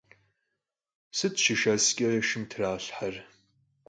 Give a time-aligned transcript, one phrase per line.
[1.17, 3.15] Sıt şışşesç'e şşım tralhher?